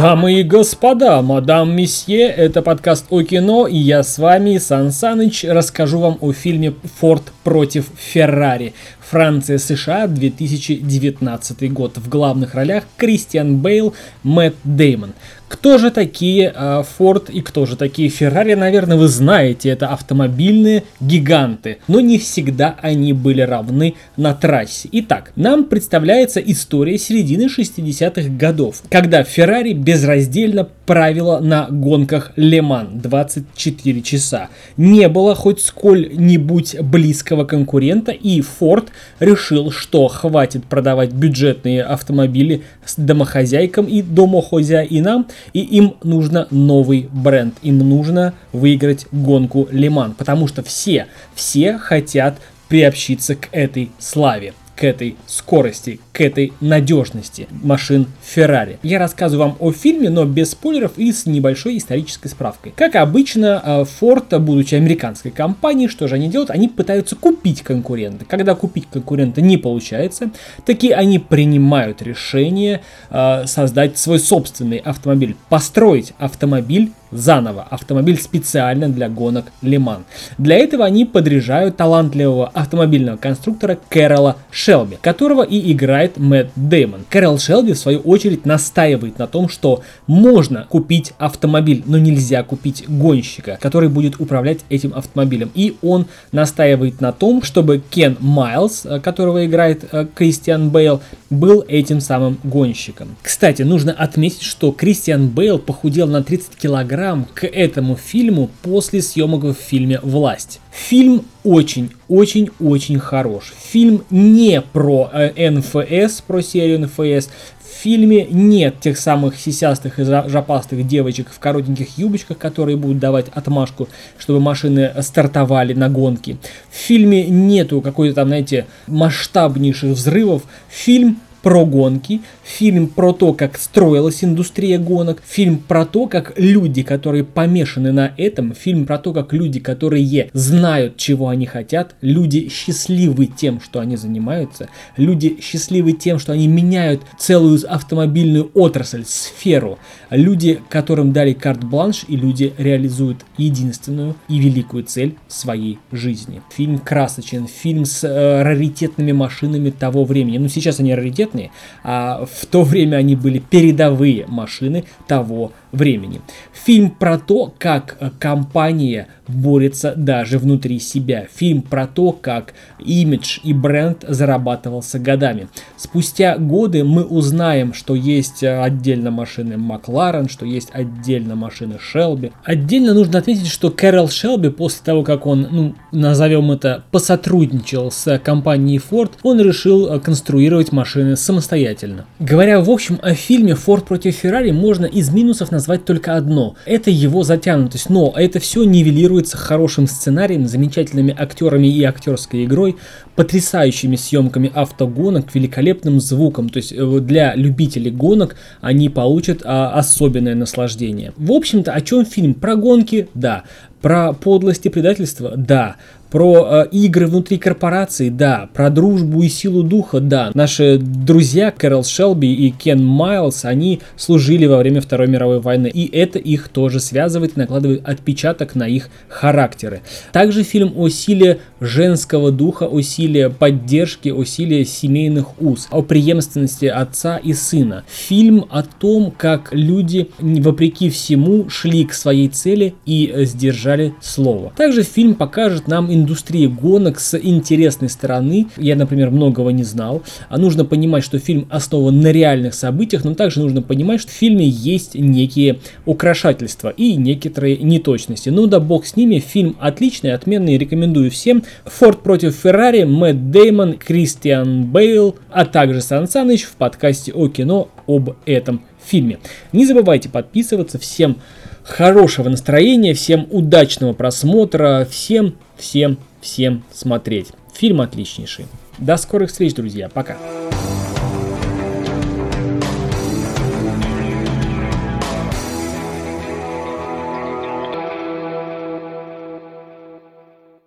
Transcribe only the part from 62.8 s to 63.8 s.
обычно,